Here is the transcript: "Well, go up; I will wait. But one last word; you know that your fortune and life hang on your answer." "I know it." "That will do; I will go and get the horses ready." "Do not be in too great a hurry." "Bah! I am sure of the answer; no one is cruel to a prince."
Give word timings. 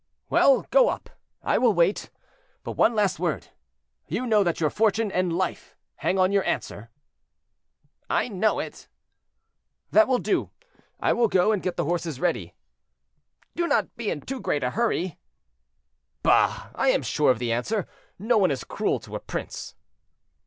"Well, 0.31 0.65
go 0.71 0.89
up; 0.89 1.11
I 1.43 1.59
will 1.59 1.75
wait. 1.75 2.09
But 2.63 2.71
one 2.71 2.95
last 2.95 3.19
word; 3.19 3.49
you 4.07 4.25
know 4.25 4.43
that 4.43 4.59
your 4.59 4.71
fortune 4.71 5.11
and 5.11 5.31
life 5.31 5.75
hang 5.97 6.17
on 6.17 6.31
your 6.31 6.43
answer." 6.43 6.89
"I 8.09 8.27
know 8.27 8.57
it." 8.57 8.87
"That 9.91 10.07
will 10.07 10.17
do; 10.17 10.49
I 10.99 11.13
will 11.13 11.27
go 11.27 11.51
and 11.51 11.61
get 11.61 11.77
the 11.77 11.85
horses 11.85 12.19
ready." 12.19 12.55
"Do 13.55 13.67
not 13.67 13.95
be 13.95 14.09
in 14.09 14.21
too 14.21 14.41
great 14.41 14.63
a 14.63 14.71
hurry." 14.71 15.19
"Bah! 16.23 16.71
I 16.73 16.87
am 16.89 17.03
sure 17.03 17.29
of 17.29 17.37
the 17.37 17.51
answer; 17.51 17.87
no 18.17 18.39
one 18.39 18.49
is 18.49 18.63
cruel 18.63 18.99
to 19.01 19.15
a 19.15 19.19
prince." 19.19 19.75